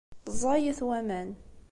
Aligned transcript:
Ẓẓayit 0.33 0.79
waman. 0.87 1.29